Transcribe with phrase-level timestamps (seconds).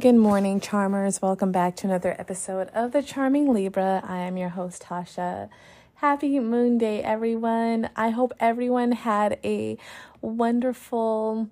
[0.00, 1.20] Good morning, charmers.
[1.20, 4.02] Welcome back to another episode of The Charming Libra.
[4.02, 5.50] I am your host, Tasha.
[5.96, 7.90] Happy Moon Day, everyone.
[7.94, 9.76] I hope everyone had a
[10.22, 11.50] wonderful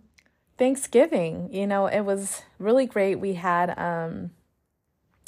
[0.56, 1.50] Thanksgiving.
[1.52, 3.16] You know, it was really great.
[3.16, 4.30] We had um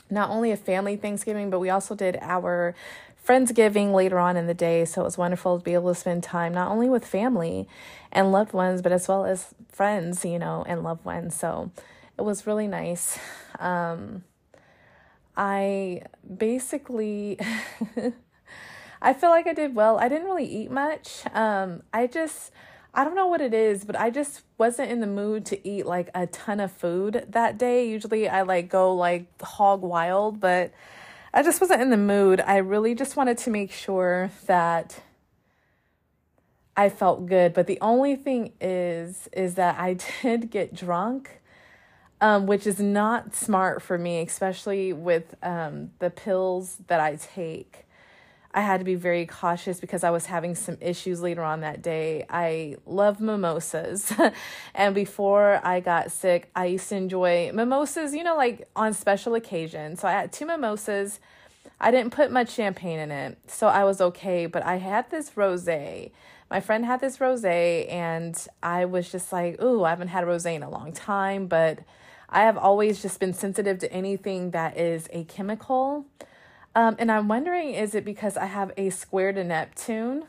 [0.08, 2.74] not only a family Thanksgiving, but we also did our
[3.22, 4.86] Friendsgiving later on in the day.
[4.86, 7.68] So it was wonderful to be able to spend time not only with family
[8.10, 11.34] and loved ones, but as well as friends, you know, and loved ones.
[11.34, 11.70] So
[12.24, 13.18] was really nice.
[13.58, 14.24] Um,
[15.36, 16.02] I
[16.36, 17.38] basically,
[19.02, 19.98] I feel like I did well.
[19.98, 21.22] I didn't really eat much.
[21.32, 22.52] Um, I just,
[22.92, 25.86] I don't know what it is, but I just wasn't in the mood to eat
[25.86, 27.88] like a ton of food that day.
[27.88, 30.72] Usually I like go like hog wild, but
[31.32, 32.40] I just wasn't in the mood.
[32.40, 35.00] I really just wanted to make sure that
[36.76, 37.54] I felt good.
[37.54, 41.39] But the only thing is, is that I did get drunk
[42.20, 47.86] um, which is not smart for me, especially with um, the pills that I take.
[48.52, 51.82] I had to be very cautious because I was having some issues later on that
[51.82, 52.26] day.
[52.28, 54.12] I love mimosas.
[54.74, 59.36] and before I got sick, I used to enjoy mimosas, you know, like on special
[59.36, 60.00] occasions.
[60.00, 61.20] So I had two mimosas.
[61.80, 64.46] I didn't put much champagne in it, so I was okay.
[64.46, 65.66] But I had this rose.
[65.66, 70.44] My friend had this rose, and I was just like, ooh, I haven't had rose
[70.44, 71.78] in a long time, but
[72.30, 76.06] I have always just been sensitive to anything that is a chemical.
[76.74, 80.24] Um, and I'm wondering is it because I have a square to Neptune?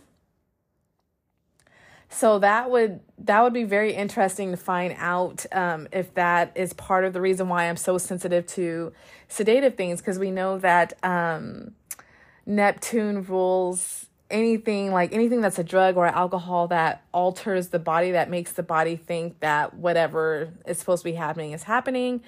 [2.09, 6.73] So that would that would be very interesting to find out um, if that is
[6.73, 8.91] part of the reason why I'm so sensitive to
[9.29, 11.73] sedative things because we know that um,
[12.45, 18.29] Neptune rules anything like anything that's a drug or alcohol that alters the body that
[18.29, 22.21] makes the body think that whatever is supposed to be happening is happening.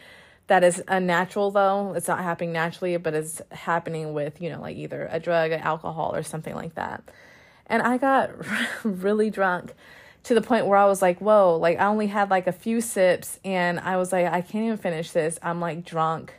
[0.48, 1.94] That is unnatural though.
[1.94, 6.16] It's not happening naturally but it's happening with you know like either a drug alcohol
[6.16, 7.04] or something like that.
[7.68, 8.32] And i got
[8.84, 9.74] really drunk
[10.24, 12.80] to the point where i was like whoa like i only had like a few
[12.80, 15.40] sips and i was like i can't even finish this.
[15.42, 16.34] I'm like drunk.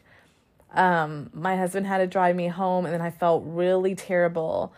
[0.73, 4.73] Um my husband had to drive me home and then i felt really terrible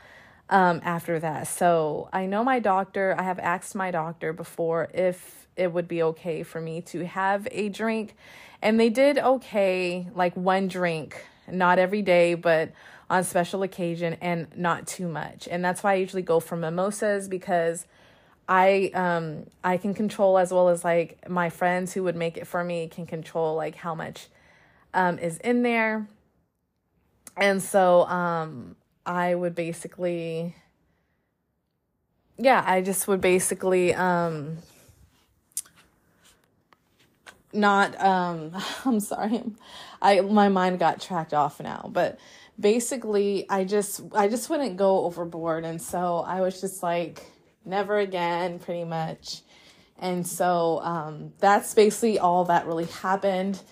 [0.48, 1.48] um, after that.
[1.48, 6.02] So I know my doctor, I have asked my doctor before if it would be
[6.02, 8.14] okay for me to have a drink.
[8.62, 12.72] And they did okay, like one drink, not every day, but
[13.08, 15.48] on special occasion and not too much.
[15.48, 17.86] And that's why I usually go for mimosas because
[18.48, 22.46] I um I can control as well as like my friends who would make it
[22.46, 24.28] for me can control like how much
[24.94, 26.08] um is in there.
[27.36, 30.54] And so um I would basically
[32.38, 34.58] yeah, I just would basically um
[37.52, 38.52] not um
[38.84, 39.42] I'm sorry.
[40.02, 42.18] I my mind got tracked off now, but
[42.58, 47.24] basically I just I just wouldn't go overboard and so I was just like
[47.64, 49.42] never again pretty much.
[49.98, 53.62] And so um that's basically all that really happened.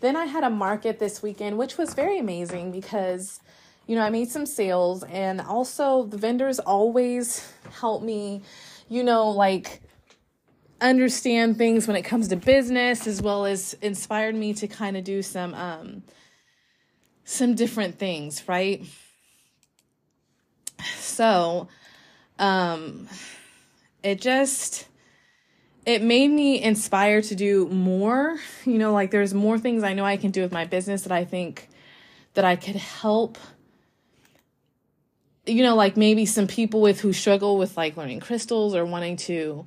[0.00, 3.40] Then I had a market this weekend which was very amazing because
[3.86, 8.42] you know, I made some sales and also the vendors always help me,
[8.88, 9.80] you know, like
[10.80, 15.04] understand things when it comes to business as well as inspired me to kind of
[15.04, 16.02] do some um
[17.24, 18.84] some different things, right?
[20.96, 21.68] So,
[22.38, 23.08] um
[24.02, 24.88] it just
[25.84, 28.38] it made me inspired to do more.
[28.64, 31.12] You know, like there's more things I know I can do with my business that
[31.12, 31.68] I think
[32.34, 33.38] that I could help
[35.46, 39.16] you know, like maybe some people with who struggle with like learning crystals or wanting
[39.16, 39.66] to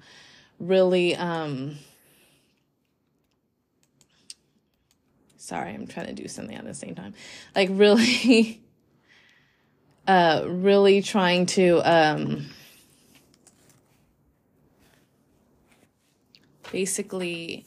[0.60, 1.78] really um
[5.38, 7.14] sorry, I'm trying to do something at the same time.
[7.56, 8.62] Like really
[10.08, 12.48] uh really trying to um
[16.72, 17.66] basically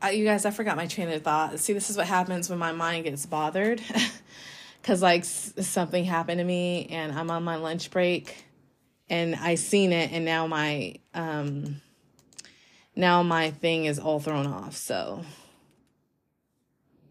[0.00, 1.58] uh, you guys, I forgot my train of thought.
[1.58, 3.82] See, this is what happens when my mind gets bothered.
[4.80, 8.44] because like s- something happened to me and I'm on my lunch break
[9.10, 11.80] and I seen it and now my um
[12.96, 14.76] now my thing is all thrown off.
[14.76, 15.22] So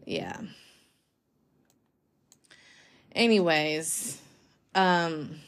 [0.04, 0.38] yeah.
[3.12, 4.20] Anyways,
[4.74, 5.40] um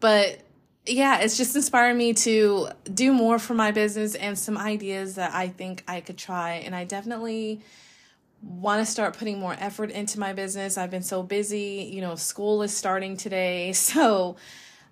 [0.00, 0.40] but
[0.86, 5.34] yeah, it's just inspired me to do more for my business and some ideas that
[5.34, 7.60] I think I could try and I definitely
[8.42, 10.78] want to start putting more effort into my business.
[10.78, 13.72] I've been so busy, you know, school is starting today.
[13.88, 14.36] So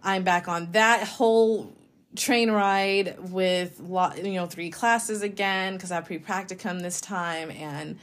[0.02, 1.74] I'm back on that whole
[2.16, 7.50] train ride with lot you know three classes again because I pre practicum this time
[7.50, 7.98] and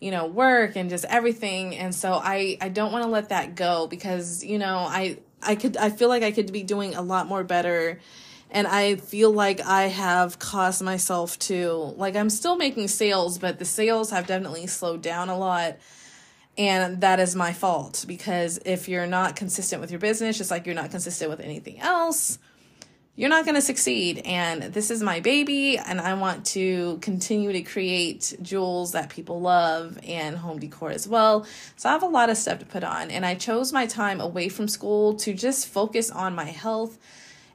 [0.00, 3.54] you know work and just everything and so I I don't want to let that
[3.54, 7.02] go because you know I I could I feel like I could be doing a
[7.02, 8.00] lot more better
[8.50, 13.58] and I feel like I have caused myself to like I'm still making sales but
[13.58, 15.76] the sales have definitely slowed down a lot
[16.56, 20.66] and that is my fault because if you're not consistent with your business just like
[20.66, 22.38] you're not consistent with anything else
[23.18, 24.22] you're not going to succeed.
[24.24, 29.40] And this is my baby, and I want to continue to create jewels that people
[29.40, 31.44] love and home decor as well.
[31.74, 34.20] So I have a lot of stuff to put on, and I chose my time
[34.20, 36.96] away from school to just focus on my health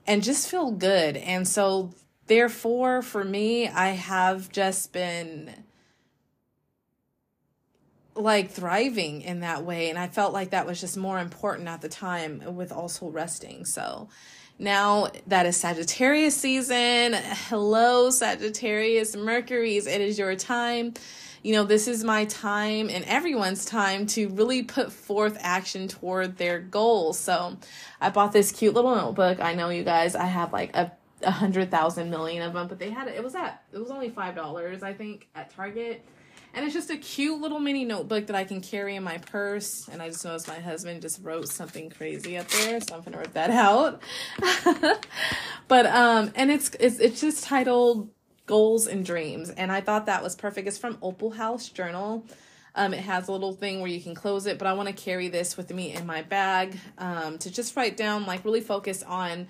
[0.06, 1.18] and just feel good.
[1.18, 1.94] And so,
[2.28, 5.64] therefore, for me, I have just been
[8.16, 11.82] like thriving in that way and i felt like that was just more important at
[11.82, 14.08] the time with also resting so
[14.64, 17.14] now that is Sagittarius season.
[17.14, 19.86] Hello, Sagittarius, Mercury's.
[19.86, 20.94] It is your time.
[21.44, 26.38] You know, this is my time and everyone's time to really put forth action toward
[26.38, 27.20] their goals.
[27.20, 27.58] So
[28.00, 29.42] I bought this cute little notebook.
[29.42, 32.80] I know you guys, I have like a a hundred thousand million of them, but
[32.80, 33.16] they had it.
[33.16, 36.06] It was at it was only five dollars, I think, at Target
[36.54, 39.88] and it's just a cute little mini notebook that I can carry in my purse.
[39.92, 43.18] And I just noticed my husband just wrote something crazy up there, so I'm gonna
[43.18, 44.02] rip that out.
[45.68, 48.10] but um, and it's it's it's just titled
[48.46, 50.68] Goals and Dreams, and I thought that was perfect.
[50.68, 52.26] It's from Opalhouse Journal.
[52.76, 54.96] Um, it has a little thing where you can close it, but I want to
[54.96, 59.04] carry this with me in my bag um, to just write down, like, really focus
[59.04, 59.48] on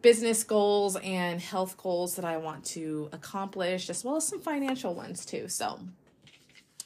[0.00, 4.94] business goals and health goals that I want to accomplish, as well as some financial
[4.94, 5.48] ones too.
[5.48, 5.80] So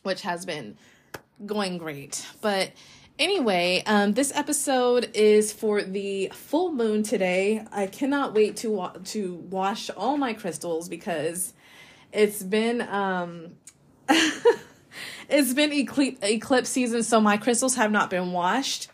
[0.06, 0.78] which has been
[1.44, 2.24] going great.
[2.40, 2.72] But
[3.18, 7.66] anyway, um, this episode is for the full moon today.
[7.72, 11.52] I cannot wait to wa- to wash all my crystals because
[12.12, 13.56] it's been um,
[15.28, 18.88] it's been ecl- eclipse season, so my crystals have not been washed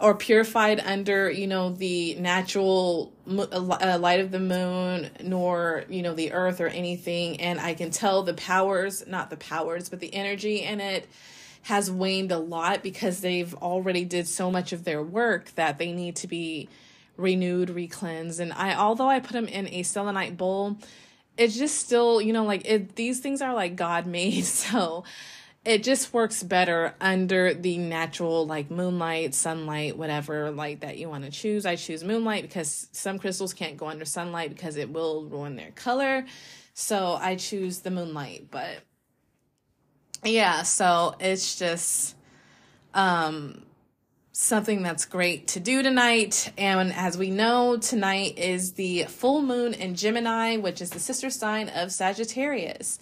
[0.00, 6.14] or purified under you know the natural uh, light of the moon nor you know
[6.14, 7.40] the earth or anything.
[7.40, 11.08] And i can tell the powers not the powers but the energy in it
[11.62, 15.92] has waned a lot because they've already did so much of their work that they
[15.92, 16.68] need to be
[17.16, 18.40] renewed re-cleansed.
[18.40, 20.76] And i although i put them in a selenite bowl
[21.36, 25.04] it's just still you know like it these things are like god made so
[25.64, 31.24] it just works better under the natural like moonlight, sunlight, whatever light that you want
[31.24, 31.64] to choose.
[31.64, 35.70] I choose moonlight because some crystals can't go under sunlight because it will ruin their
[35.70, 36.26] color.
[36.74, 38.80] So I choose the moonlight, but
[40.22, 42.16] yeah, so it's just
[42.92, 43.62] um
[44.32, 46.52] something that's great to do tonight.
[46.58, 51.30] And as we know, tonight is the full moon in Gemini, which is the sister
[51.30, 52.98] sign of Sagittarius.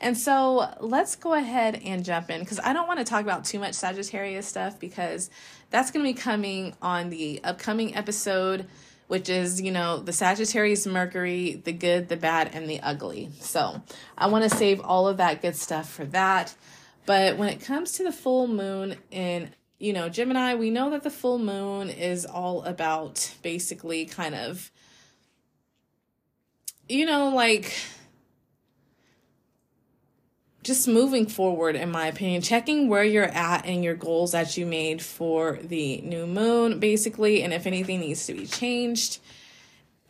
[0.00, 3.44] And so let's go ahead and jump in because I don't want to talk about
[3.44, 5.28] too much Sagittarius stuff because
[5.70, 8.66] that's going to be coming on the upcoming episode,
[9.08, 13.30] which is, you know, the Sagittarius Mercury, the good, the bad, and the ugly.
[13.40, 13.82] So
[14.16, 16.54] I want to save all of that good stuff for that.
[17.04, 19.50] But when it comes to the full moon in,
[19.80, 24.70] you know, Gemini, we know that the full moon is all about basically kind of,
[26.88, 27.74] you know, like
[30.68, 34.66] just moving forward, in my opinion, checking where you're at and your goals that you
[34.66, 39.18] made for the new moon, basically, and if anything needs to be changed.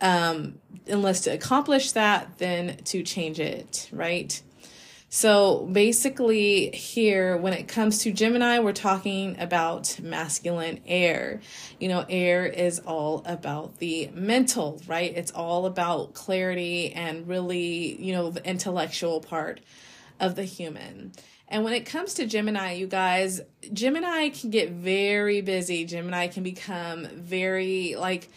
[0.00, 4.42] Um, unless to accomplish that, then to change it, right?
[5.10, 11.40] So basically, here, when it comes to Gemini, we're talking about masculine air.
[11.78, 15.16] You know, air is all about the mental, right?
[15.16, 19.60] It's all about clarity and really, you know, the intellectual part
[20.20, 21.12] of the human.
[21.48, 23.40] And when it comes to Gemini, you guys,
[23.72, 25.84] Gemini can get very busy.
[25.84, 28.28] Gemini can become very like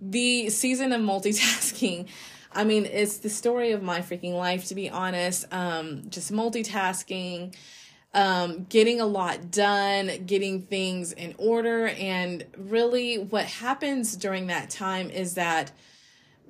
[0.00, 2.06] the season of multitasking.
[2.52, 5.46] I mean, it's the story of my freaking life, to be honest.
[5.52, 7.54] Um, just multitasking,
[8.12, 11.88] um, getting a lot done, getting things in order.
[11.88, 15.70] And really, what happens during that time is that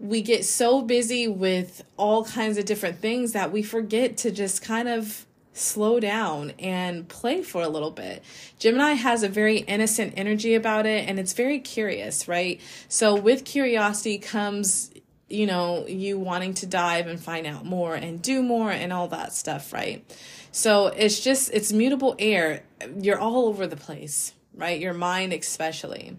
[0.01, 4.63] we get so busy with all kinds of different things that we forget to just
[4.63, 8.25] kind of slow down and play for a little bit.
[8.59, 12.61] Gemini has a very innocent energy about it and it's very curious, right?
[12.89, 14.91] So with curiosity comes
[15.31, 19.07] you know, you wanting to dive and find out more and do more and all
[19.09, 20.05] that stuff, right?
[20.51, 22.65] So it's just, it's mutable air.
[23.01, 24.79] You're all over the place, right?
[24.79, 26.17] Your mind, especially.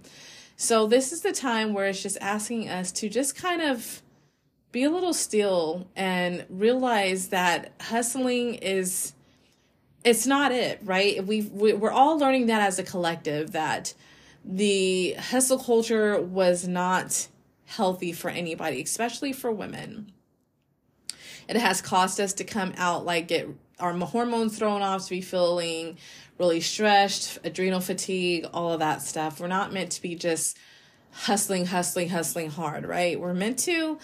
[0.62, 4.04] So this is the time where it's just asking us to just kind of
[4.72, 9.14] be a little still and realize that hustling is
[10.04, 11.26] it's not it right?
[11.26, 13.96] We we're all learning that as a collective that
[14.46, 17.28] the hustle culture was not
[17.66, 20.12] healthy for anybody especially for women.
[21.50, 23.50] It has caused us to come out like get
[23.82, 25.98] our hormones thrown off to be feeling
[26.38, 30.58] really stressed adrenal fatigue all of that stuff we're not meant to be just
[31.12, 34.00] hustling hustling hustling hard right we're meant to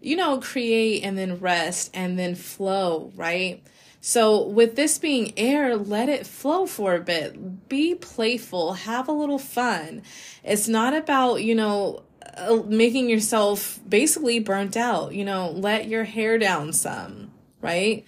[0.00, 3.62] you know, create and then rest and then flow, right?
[4.00, 7.68] So, with this being air, let it flow for a bit.
[7.68, 10.02] Be playful, have a little fun.
[10.42, 12.04] It's not about, you know,
[12.36, 15.14] uh, making yourself basically burnt out.
[15.14, 18.06] You know, let your hair down some, right?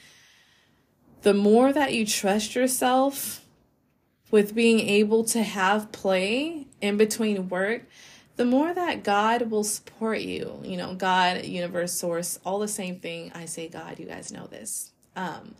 [1.23, 3.45] The more that you trust yourself
[4.31, 7.83] with being able to have play in between work,
[8.37, 12.99] the more that God will support you, you know, God, universe, source, all the same
[12.99, 13.31] thing.
[13.35, 14.91] I say God, you guys know this.
[15.15, 15.55] Um,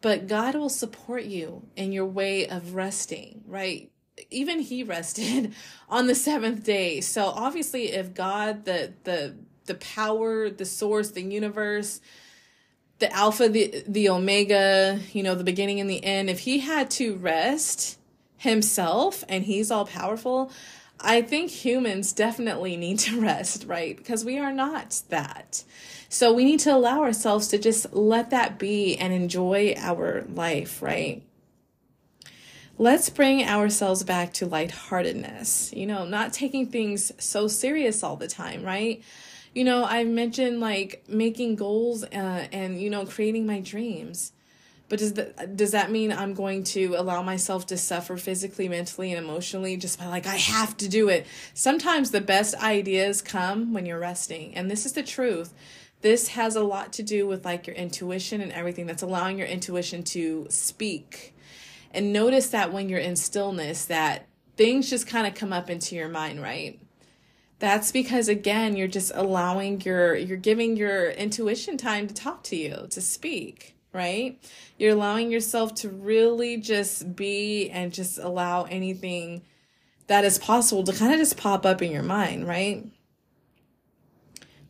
[0.00, 3.90] but God will support you in your way of resting, right?
[4.30, 5.54] Even he rested
[5.88, 7.00] on the seventh day.
[7.00, 12.00] So obviously if God, the the the power, the source, the universe,
[13.02, 16.88] the alpha, the the omega, you know, the beginning and the end, if he had
[16.92, 17.98] to rest
[18.38, 20.52] himself and he's all powerful,
[21.00, 23.96] I think humans definitely need to rest, right?
[23.96, 25.64] Because we are not that.
[26.08, 30.80] So we need to allow ourselves to just let that be and enjoy our life,
[30.80, 31.22] right?
[32.78, 38.28] Let's bring ourselves back to lightheartedness, you know, not taking things so serious all the
[38.28, 39.02] time, right?
[39.54, 44.32] You know, I mentioned like making goals uh, and, you know, creating my dreams
[44.92, 49.10] but does that does that mean I'm going to allow myself to suffer physically, mentally,
[49.10, 51.26] and emotionally just by like I have to do it?
[51.54, 55.54] Sometimes the best ideas come when you're resting, and this is the truth.
[56.02, 59.46] This has a lot to do with like your intuition and everything that's allowing your
[59.46, 61.34] intuition to speak.
[61.92, 64.26] And notice that when you're in stillness that
[64.58, 66.78] things just kind of come up into your mind, right?
[67.62, 72.56] That's because again, you're just allowing your you're giving your intuition time to talk to
[72.56, 74.38] you, to speak right?
[74.78, 79.42] You're allowing yourself to really just be and just allow anything
[80.06, 82.86] that is possible to kind of just pop up in your mind, right?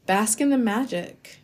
[0.07, 1.41] Bask in the magic,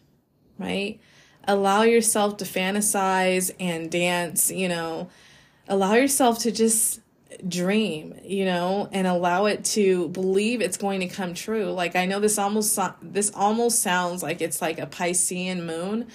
[0.58, 1.00] right?
[1.44, 5.08] Allow yourself to fantasize and dance, you know,
[5.68, 7.00] allow yourself to just
[7.46, 11.66] dream, you know, and allow it to believe it's going to come true.
[11.66, 16.08] Like I know this almost this almost sounds like it's like a Piscean moon,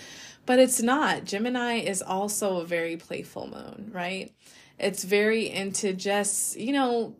[0.45, 1.25] but it's not.
[1.25, 4.33] Gemini is also a very playful moon, right?
[4.79, 7.15] It's very into just, you know,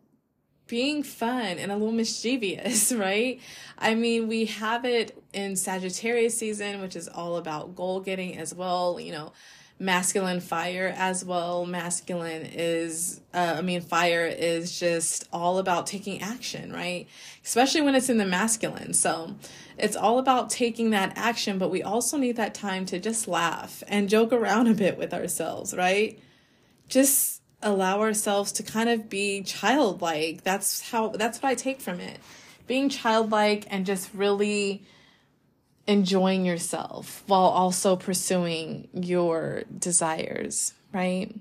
[0.68, 3.40] being fun and a little mischievous, right?
[3.78, 8.54] I mean, we have it in Sagittarius season, which is all about goal getting as
[8.54, 9.34] well, you know,
[9.80, 11.66] masculine fire as well.
[11.66, 17.08] Masculine is, uh, I mean, fire is just all about taking action, right?
[17.44, 18.94] Especially when it's in the masculine.
[18.94, 19.36] So
[19.78, 23.84] it's all about taking that action, but we also need that time to just laugh
[23.88, 26.20] and joke around a bit with ourselves, right?
[26.88, 30.44] Just allow ourselves to kind of be childlike.
[30.44, 32.20] That's how, that's what I take from it.
[32.68, 34.84] Being childlike and just really
[35.88, 41.34] enjoying yourself while also pursuing your desires, right?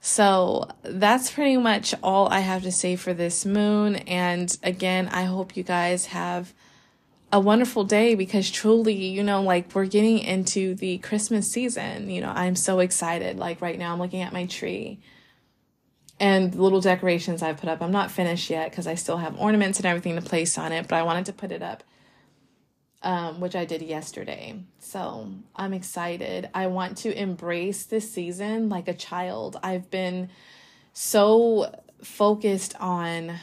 [0.00, 3.96] So that's pretty much all I have to say for this moon.
[3.96, 6.52] And again, I hope you guys have
[7.32, 12.10] a wonderful day because truly, you know, like we're getting into the Christmas season.
[12.10, 13.38] You know, I'm so excited.
[13.38, 15.00] Like right now, I'm looking at my tree
[16.20, 17.80] and little decorations I've put up.
[17.80, 20.86] I'm not finished yet because I still have ornaments and everything to place on it,
[20.86, 21.82] but I wanted to put it up
[23.04, 24.58] um, which I did yesterday.
[24.80, 26.48] So I'm excited.
[26.54, 29.58] I want to embrace this season like a child.
[29.62, 30.30] I've been
[30.94, 33.38] so focused on,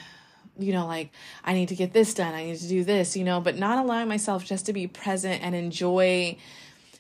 [0.58, 1.12] you know, like
[1.46, 3.78] I need to get this done, I need to do this, you know, but not
[3.78, 6.38] allowing myself just to be present and enjoy,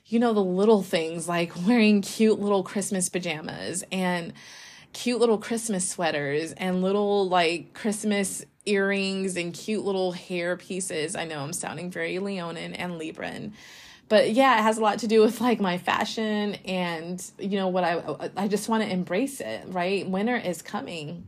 [0.05, 4.33] you know, the little things like wearing cute little Christmas pajamas and
[4.93, 11.15] cute little Christmas sweaters and little like Christmas earrings and cute little hair pieces.
[11.15, 13.53] I know I'm sounding very Leonine and Libran.
[14.07, 17.69] But yeah, it has a lot to do with like my fashion and you know
[17.69, 20.07] what I I just want to embrace it, right?
[20.07, 21.27] Winter is coming.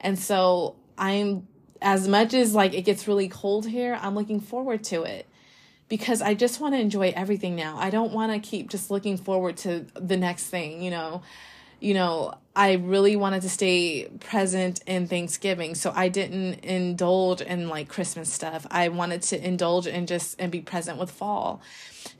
[0.00, 1.46] And so I'm
[1.82, 5.26] as much as like it gets really cold here, I'm looking forward to it
[5.88, 7.76] because I just want to enjoy everything now.
[7.76, 11.22] I don't want to keep just looking forward to the next thing, you know
[11.82, 15.74] you know, I really wanted to stay present in Thanksgiving.
[15.74, 18.66] So I didn't indulge in like Christmas stuff.
[18.70, 21.60] I wanted to indulge in just and be present with fall.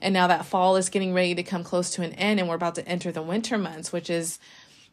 [0.01, 2.55] And now that fall is getting ready to come close to an end and we're
[2.55, 4.37] about to enter the winter months, which is,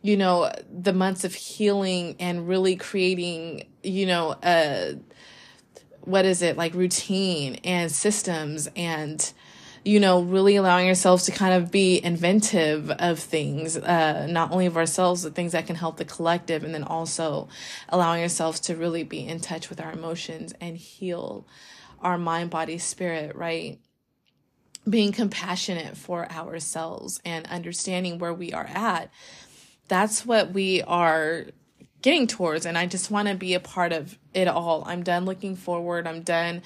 [0.03, 4.99] you know, the months of healing and really creating, you know, a,
[6.03, 9.33] what is it, like routine and systems and,
[9.85, 14.67] you know, really allowing ourselves to kind of be inventive of things, uh, not only
[14.67, 17.49] of ourselves, but things that can help the collective, and then also
[17.89, 21.47] allowing ourselves to really be in touch with our emotions and heal
[22.03, 23.79] our mind, body, spirit, right?
[24.89, 29.11] Being compassionate for ourselves and understanding where we are at.
[29.89, 31.47] That's what we are
[32.03, 32.65] getting towards.
[32.65, 34.83] And I just want to be a part of it all.
[34.87, 36.07] I'm done looking forward.
[36.07, 36.63] I'm done,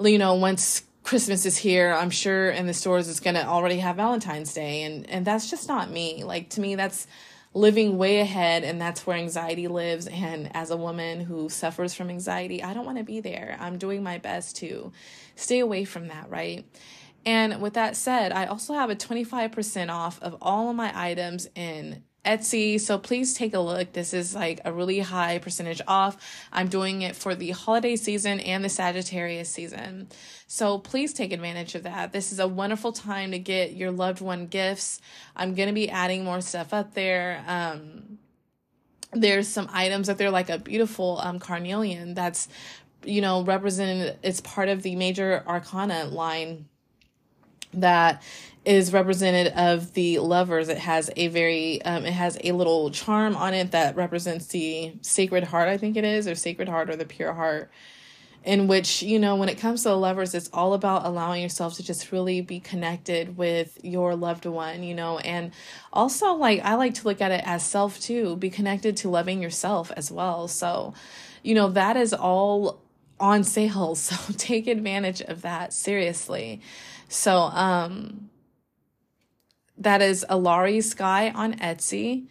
[0.00, 1.92] you know, once Christmas is here.
[1.92, 5.50] I'm sure in the stores it's going to already have Valentine's Day and and that's
[5.50, 6.24] just not me.
[6.24, 7.06] Like to me that's
[7.52, 12.08] living way ahead and that's where anxiety lives and as a woman who suffers from
[12.08, 13.56] anxiety, I don't want to be there.
[13.60, 14.92] I'm doing my best to
[15.36, 16.64] stay away from that, right?
[17.26, 21.48] And with that said, I also have a 25% off of all of my items
[21.54, 22.80] in Etsy.
[22.80, 23.92] So please take a look.
[23.92, 26.16] This is like a really high percentage off.
[26.52, 30.08] I'm doing it for the holiday season and the Sagittarius season.
[30.54, 32.12] So please take advantage of that.
[32.12, 35.00] This is a wonderful time to get your loved one gifts.
[35.34, 37.42] I'm going to be adding more stuff up there.
[37.48, 38.18] Um,
[39.12, 42.46] there's some items up there like a beautiful um, carnelian that's
[43.04, 46.66] you know represented it's part of the major arcana line
[47.72, 48.22] that
[48.64, 50.68] is represented of the lovers.
[50.68, 54.92] It has a very, um, it has a little charm on it that represents the
[55.02, 57.72] sacred heart, I think it is, or sacred heart or the pure heart.
[58.44, 61.82] In which, you know, when it comes to lovers, it's all about allowing yourself to
[61.82, 65.50] just really be connected with your loved one, you know, and
[65.94, 69.40] also like I like to look at it as self too, be connected to loving
[69.40, 70.46] yourself as well.
[70.46, 70.92] So,
[71.42, 72.82] you know, that is all
[73.18, 73.94] on sale.
[73.94, 76.60] So take advantage of that seriously.
[77.08, 78.28] So, um,
[79.78, 82.26] that is Alarie Skye on Etsy,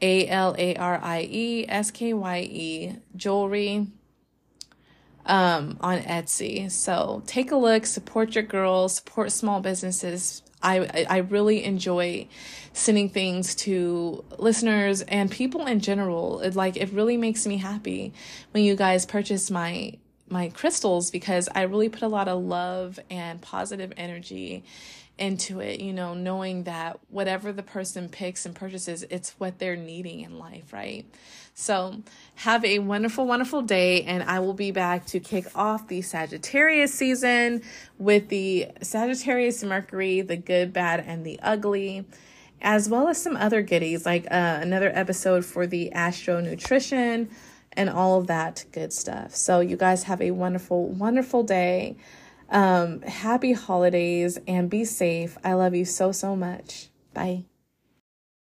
[0.00, 3.88] A L A R I E S K Y E jewelry
[5.30, 6.70] um, on Etsy.
[6.70, 10.42] So take a look, support your girls, support small businesses.
[10.62, 12.26] I I really enjoy
[12.72, 16.40] sending things to listeners and people in general.
[16.40, 18.12] It like it really makes me happy
[18.50, 19.94] when you guys purchase my
[20.30, 24.64] my crystals because I really put a lot of love and positive energy
[25.18, 29.76] into it, you know, knowing that whatever the person picks and purchases, it's what they're
[29.76, 31.04] needing in life, right?
[31.52, 32.02] So,
[32.36, 36.94] have a wonderful, wonderful day, and I will be back to kick off the Sagittarius
[36.94, 37.62] season
[37.98, 42.06] with the Sagittarius Mercury, the good, bad, and the ugly,
[42.62, 47.28] as well as some other goodies like uh, another episode for the Astro Nutrition
[47.80, 49.34] and all of that good stuff.
[49.34, 51.96] So, you guys have a wonderful, wonderful day.
[52.50, 55.38] Um, happy holidays and be safe.
[55.42, 56.88] I love you so, so much.
[57.14, 57.49] Bye.